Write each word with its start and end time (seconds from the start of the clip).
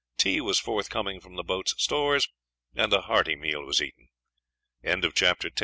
Tea 0.17 0.41
was 0.41 0.57
forthcoming 0.59 1.19
from 1.19 1.35
the 1.35 1.43
boats' 1.43 1.75
stores, 1.77 2.27
and 2.73 2.91
a 2.91 3.01
hearty 3.03 3.35
meal 3.35 3.61
was 3.63 3.83
eaten. 3.83 4.07
CHAPTER 5.13 5.49
XI. 5.55 5.59